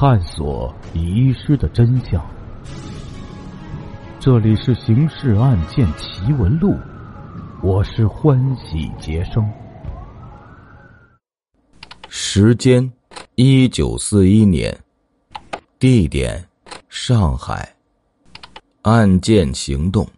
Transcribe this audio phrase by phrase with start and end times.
[0.00, 2.24] 探索遗失的真相。
[4.18, 6.70] 这里是《刑事案件奇闻录》，
[7.62, 9.46] 我是欢喜杰生。
[12.08, 12.90] 时间：
[13.34, 14.74] 一九四一年，
[15.78, 16.48] 地点：
[16.88, 17.76] 上海。
[18.80, 20.08] 案件行动：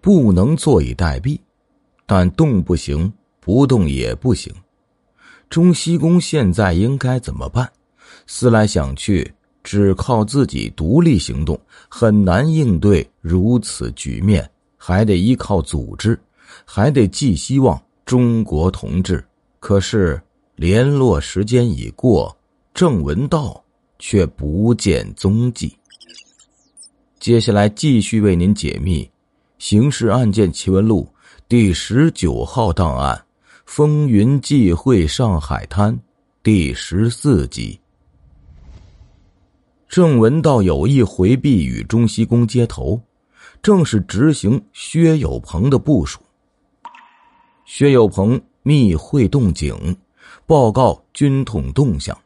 [0.00, 1.38] 不能坐以待毙，
[2.06, 4.50] 但动不行，不动也不行。
[5.50, 7.70] 中西宫现在应该怎么办？
[8.26, 11.58] 思来想去，只靠自己独立行动
[11.88, 16.18] 很难应对如此局面，还得依靠组织，
[16.64, 19.24] 还得寄希望中国同志。
[19.60, 20.20] 可是
[20.56, 22.36] 联络时间已过，
[22.74, 23.62] 郑文道
[23.98, 25.76] 却不见踪迹。
[27.20, 29.04] 接下来继续为您解密
[29.58, 31.08] 《刑事案件奇闻录》
[31.48, 33.16] 第十九号档案
[33.64, 35.94] 《风云际会上海滩》
[36.42, 37.78] 第十四集。
[39.92, 42.98] 郑文道有意回避与中西宫接头，
[43.60, 46.18] 正是执行薛有朋的部署。
[47.66, 49.94] 薛有朋密会动静，
[50.46, 52.16] 报告军统动向。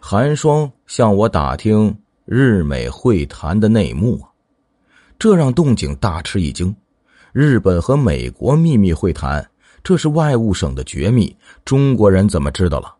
[0.00, 1.94] 寒霜向我打听。
[2.24, 4.30] 日美会谈的内幕啊，
[5.18, 6.74] 这让动静大吃一惊。
[7.32, 9.46] 日本和美国秘密会谈，
[9.84, 12.96] 这是外务省的绝密，中国人怎么知道了？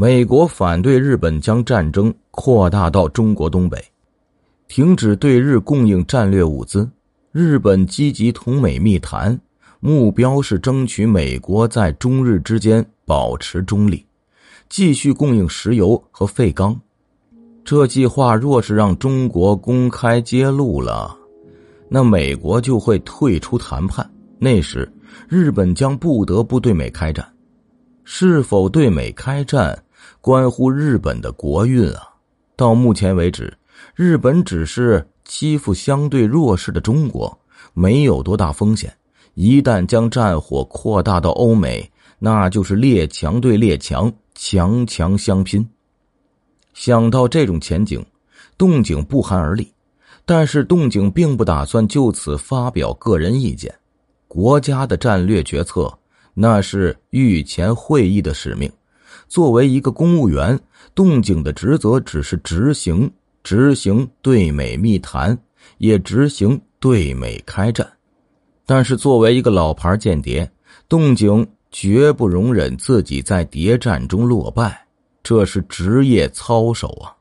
[0.00, 3.84] 美国反对日本将战争扩大到中国东北，
[4.68, 6.88] 停止对日供应战略物资。
[7.32, 9.36] 日本积极同美密谈，
[9.80, 14.06] 目标是争取美国在中日之间保持中立，
[14.68, 16.80] 继续供应石油和废钢。
[17.64, 21.12] 这计划若是让中国公开揭露了，
[21.88, 24.08] 那美国就会退出谈判。
[24.38, 24.88] 那时，
[25.26, 27.26] 日本将不得不对美开战。
[28.10, 29.76] 是否对美开战，
[30.20, 32.14] 关乎日本的国运啊！
[32.56, 33.56] 到目前为止，
[33.94, 37.38] 日本只是欺负相对弱势的中国，
[37.74, 38.92] 没有多大风险。
[39.34, 45.64] 一旦将战火扩大到欧美，那就是列强对列强，强强相拼。
[46.74, 48.04] 想到这种前景，
[48.56, 49.72] 动静不寒而栗。
[50.24, 53.74] 但是动静并不打算就此发表个人意见。
[54.26, 55.90] 国家的战略决策，
[56.34, 58.70] 那是御前会议的使命。
[59.28, 60.58] 作为一个公务员，
[60.94, 63.10] 动静的职责只是执行，
[63.42, 65.38] 执行对美密谈，
[65.76, 67.86] 也执行对美开战。
[68.64, 70.50] 但是作为一个老牌间谍，
[70.88, 74.86] 动静绝不容忍自己在谍战中落败。
[75.22, 77.12] 这是职业操守啊！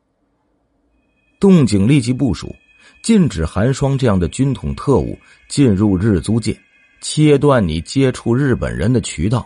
[1.41, 2.55] 动静立即部署，
[3.03, 5.17] 禁止寒霜这样的军统特务
[5.49, 6.57] 进入日租界，
[7.01, 9.45] 切断你接触日本人的渠道，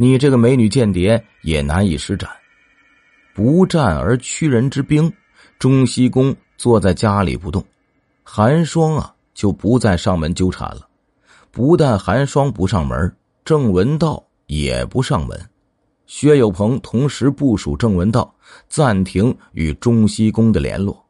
[0.00, 2.30] 你这个美女间谍也难以施展。
[3.34, 5.12] 不战而屈人之兵，
[5.58, 7.64] 中西宫坐在家里不动，
[8.22, 10.86] 寒霜啊就不再上门纠缠了。
[11.50, 13.12] 不但寒霜不上门，
[13.44, 15.36] 郑文道也不上门。
[16.06, 18.32] 薛有朋同时部署郑文道，
[18.68, 21.04] 暂停与中西宫的联络。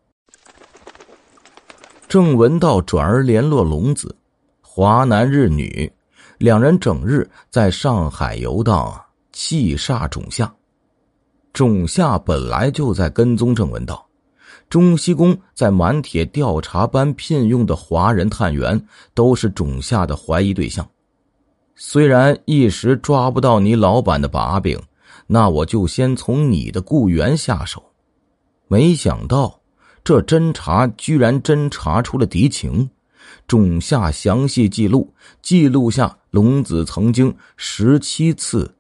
[2.09, 4.17] 郑文道转而联络龙子，
[4.63, 5.93] 华南日女，
[6.39, 8.99] 两人整日在上海游荡，
[9.33, 10.53] 气煞种下。
[11.53, 14.07] 种下本来就在跟踪郑文道，
[14.71, 18.81] 中西宫在满铁调查班聘用的华人探员
[19.15, 20.89] 都是种下的怀疑对象。
[21.75, 24.81] 虽然一时抓不到你老板的把柄。
[25.31, 27.83] 那我就先从你的雇员下手，
[28.67, 29.61] 没想到
[30.03, 32.89] 这侦查居然侦查出了敌情。
[33.47, 35.13] 仲夏详细记录，
[35.43, 38.75] 记录下龙子曾经十七次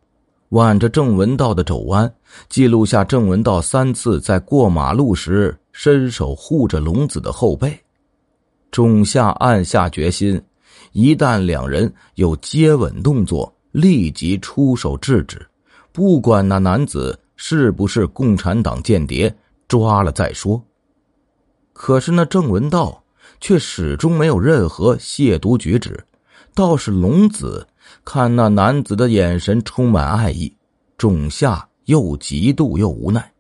[0.50, 2.12] 挽着郑文道的肘弯，
[2.48, 7.78] 记录下郑文道三次在过马路时伸手护着龙子的后背。
[8.70, 10.40] 仲夏暗下决心，
[10.92, 15.46] 一旦两人有接吻动作，立即出手制止。
[15.92, 19.34] 不管那男子是不是共产党间谍，
[19.66, 20.62] 抓了再说。
[21.72, 23.02] 可是那郑文道
[23.40, 26.04] 却始终没有任何亵渎举止，
[26.54, 27.66] 倒是龙子
[28.04, 30.52] 看那男子的眼神充满爱意，
[30.96, 33.32] 仲夏又嫉妒又无奈。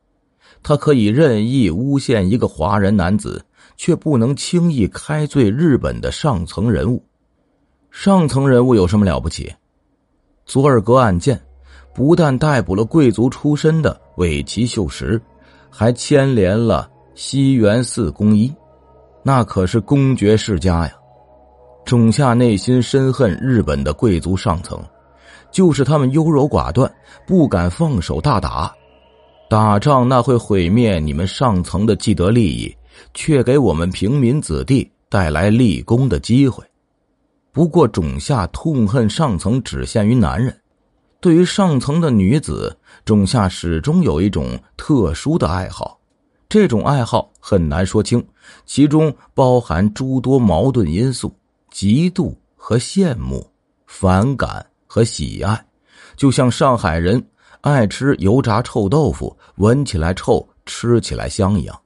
[0.62, 3.44] 他可以任意诬陷一个华人男子，
[3.76, 7.02] 却不能轻易开罪日本的上层人物。
[7.90, 9.54] 上层人物有什么了不起？
[10.44, 11.40] 佐尔格案件。
[11.94, 15.20] 不但逮捕了贵族出身的尾崎秀实，
[15.68, 18.54] 还牵连了西园寺公一，
[19.28, 20.92] 那可是公爵世家呀。
[21.84, 24.82] 仲夏内心深恨日本的贵族上层，
[25.50, 26.90] 就是他们优柔寡断，
[27.26, 28.74] 不敢放手大打。
[29.50, 32.74] 打仗那会毁灭你们上层的既得利益，
[33.12, 36.64] 却给我们平民子弟带来立功的机会。
[37.52, 40.58] 不过，种下痛恨上层只限于男人，
[41.20, 42.74] 对于上层的女子，
[43.04, 45.98] 种下始终有一种特殊的爱好。
[46.48, 48.26] 这种爱好很难说清，
[48.66, 51.34] 其中包含诸多矛盾因素：
[51.72, 53.46] 嫉妒和羡慕，
[53.86, 55.66] 反感和喜爱。
[56.16, 57.24] 就像上海人
[57.60, 61.80] 爱吃油炸臭豆腐，闻起来臭，吃起来香一样。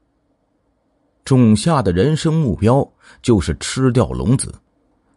[1.25, 2.87] 种下的人生目标
[3.23, 4.55] 就是吃掉龙子。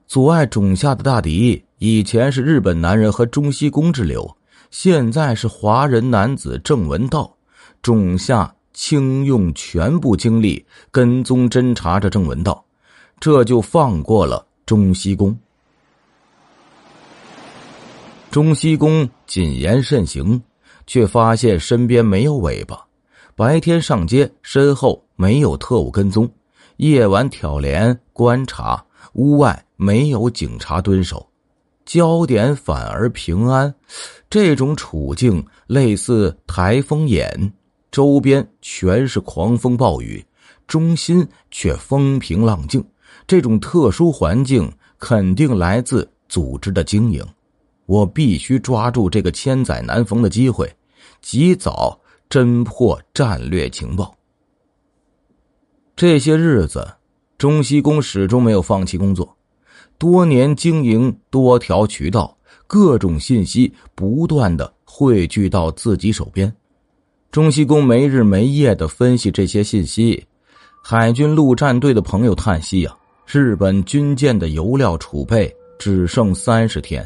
[0.08, 4.38] 阻碍种下的大敌，以前是日本男人和中西公之流，
[4.70, 7.36] 现在是华人男子郑文道。
[7.82, 8.55] 种下。
[8.76, 12.64] 倾用全部精力跟踪侦查着郑文道，
[13.20, 15.36] 这就放过了中西宫。
[18.30, 20.40] 中西宫谨言慎行，
[20.86, 22.86] 却发现身边没有尾巴。
[23.34, 26.28] 白天上街，身后没有特务跟踪；
[26.76, 31.26] 夜晚挑帘观察，屋外没有警察蹲守，
[31.86, 33.74] 焦点反而平安。
[34.30, 37.54] 这种处境类似台风眼。
[37.96, 40.22] 周边全是狂风暴雨，
[40.68, 42.84] 中心却风平浪静。
[43.26, 44.70] 这种特殊环境
[45.00, 47.26] 肯定来自组织的经营。
[47.86, 50.70] 我必须抓住这个千载难逢的机会，
[51.22, 51.98] 及早
[52.30, 54.14] 侦破战略情报。
[55.96, 56.96] 这些日子，
[57.38, 59.38] 中西宫始终没有放弃工作，
[59.98, 62.38] 多年经营多条渠道，
[62.68, 66.54] 各种信息不断的汇聚到自己手边。
[67.36, 70.26] 中西宫没日没夜的分析这些信息，
[70.82, 72.98] 海军陆战队的朋友叹息呀：
[73.28, 77.06] 日本军舰的油料储备只剩三十天。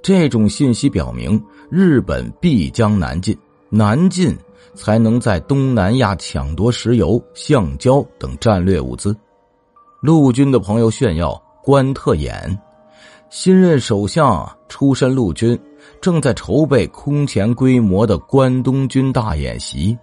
[0.00, 1.38] 这种信息表明，
[1.70, 3.36] 日本必将南进，
[3.68, 4.34] 南进
[4.74, 9.14] 才能在东南亚抢夺石油、橡胶等战略物资。
[10.00, 12.58] 陆军的朋友炫耀：关特演，
[13.28, 15.60] 新任首相出身陆军。
[16.00, 19.96] 正在筹备空前规模的关东军大演习，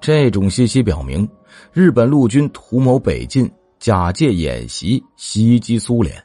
[0.00, 1.28] 这种信息表明，
[1.72, 6.22] 日本陆军图谋北进，假借演习袭击苏联。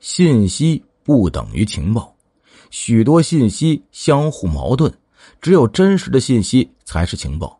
[0.00, 2.14] 信息不等于情报，
[2.70, 4.92] 许多信息相互矛盾，
[5.40, 7.58] 只有真实的信息才是情报。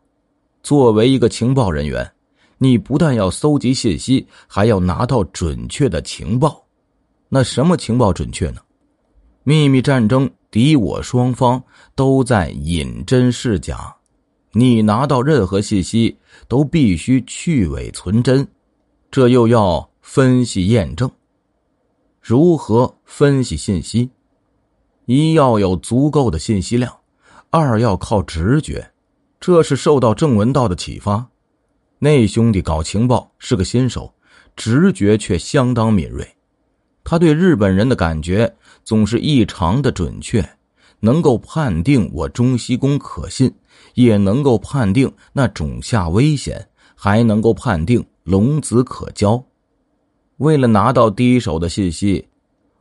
[0.61, 2.09] 作为一个情报人员，
[2.57, 6.63] 你不但要搜集信息，还要拿到准确的情报。
[7.27, 8.61] 那什么情报准确呢？
[9.45, 10.29] 秘密战争。
[10.51, 11.61] 敌我双方
[11.95, 13.93] 都在引真示假，
[14.53, 18.47] 你拿到任何信息都必须去伪存真，
[19.11, 21.11] 这又要分析验证。
[22.21, 24.09] 如何分析信息？
[25.07, 26.95] 一要有足够的信息量，
[27.49, 28.93] 二要靠直觉。
[29.41, 31.27] 这是受到郑文道的启发。
[31.99, 34.13] 那兄弟搞情报是个新手，
[34.55, 36.25] 直觉却相当敏锐。
[37.03, 40.47] 他对日本人的感觉总是异常的准确，
[40.99, 43.51] 能够判定我中西宫可信，
[43.95, 49.43] 也能够判定那种下危险，还能够判定龙子可交。
[50.37, 52.23] 为了拿到第一手的信息，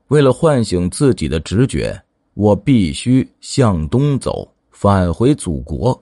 [0.09, 1.99] 为了唤醒自己的直觉，
[2.35, 5.99] 我必须向东走，返回祖国，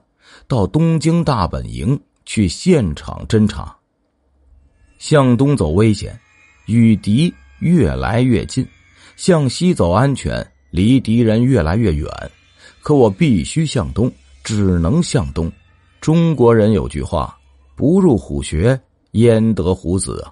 [0.47, 3.73] 到东京大本营去现场侦查。
[4.97, 6.19] 向东走危险，
[6.65, 7.33] 与敌。
[7.59, 8.67] 越来越近，
[9.25, 12.11] 向西走安全，离敌人越来越远。
[12.81, 14.11] 可我必须向东，
[14.43, 15.49] 只能向东。
[16.01, 17.39] 中国人有句话
[17.73, 18.77] ：“不入虎穴，
[19.11, 20.27] 焉得虎子！”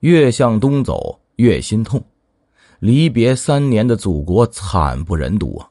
[0.00, 2.02] 越向东走，越心痛。
[2.78, 5.68] 离别三年的祖国，惨不忍睹啊！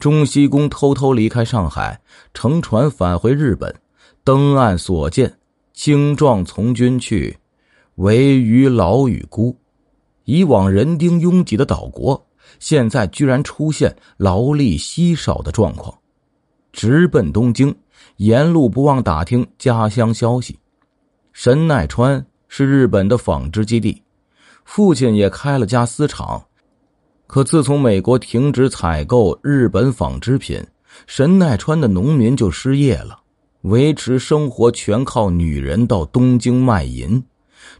[0.00, 2.00] 中西宫偷偷离开上海，
[2.34, 3.72] 乘船返回日本，
[4.24, 5.32] 登岸所见，
[5.72, 7.38] 精壮从军去。
[8.00, 9.54] 唯余老与孤，
[10.24, 12.26] 以往人丁拥挤的岛国，
[12.58, 15.94] 现在居然出现劳力稀少的状况。
[16.72, 17.74] 直奔东京，
[18.16, 20.58] 沿路不忘打听家乡消息。
[21.34, 24.02] 神奈川是日本的纺织基地，
[24.64, 26.42] 父亲也开了家丝厂。
[27.26, 30.58] 可自从美国停止采购日本纺织品，
[31.06, 33.20] 神奈川的农民就失业了，
[33.60, 37.22] 维持生活全靠女人到东京卖淫。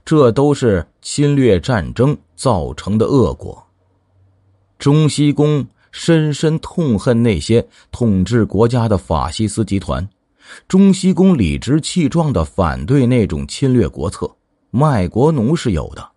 [0.05, 3.63] 这都是侵略战争造成的恶果。
[4.79, 10.09] 中西宫深深痛恨那些统治国家的法西斯集团，
[10.67, 14.31] 中西宫理直气壮的反对那种侵略国策。
[14.71, 16.11] 卖国奴是有的，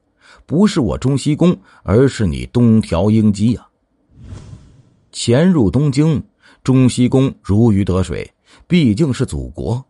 [0.46, 3.68] 不是我中西宫，而是你东条英机呀。
[5.12, 6.24] 潜入东京，
[6.64, 8.32] 中西宫如鱼得水，
[8.68, 9.84] 毕竟是祖国，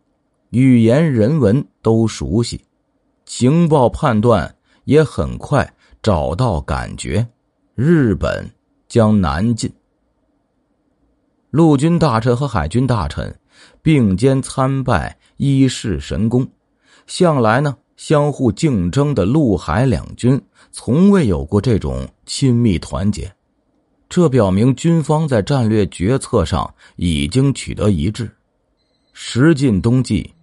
[0.50, 2.60] 语言人文都熟悉，
[3.24, 7.26] 情报判断也很快找到感觉，
[7.74, 8.50] 日本
[8.88, 9.72] 将南进。
[11.50, 13.38] 陆军大臣和海军大臣
[13.80, 16.48] 并肩参拜一世神功，
[17.06, 23.32] 向来呢相互竞争的陆海两军从未有过这种亲密团结，
[24.08, 28.30] 这表明军方在战略决策上已经取得一致。
[29.12, 30.34] 时近冬季，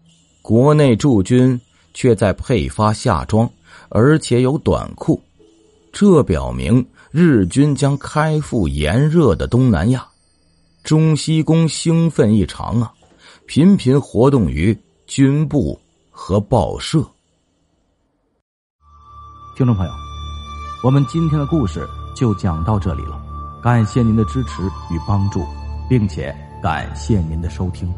[0.41, 1.59] 国内驻军
[1.93, 3.49] 却在配发夏装，
[3.89, 5.21] 而且有短裤，
[5.91, 10.07] 这表明日军将开赴炎热的东南亚。
[10.83, 12.91] 中西宫兴奋异常啊，
[13.45, 15.79] 频频活动于军部
[16.09, 17.05] 和报社。
[19.55, 19.91] 听众朋友，
[20.83, 23.21] 我们今天的故事就讲到这里了，
[23.61, 25.45] 感谢您的支持与帮助，
[25.87, 27.93] 并且感谢您的收听。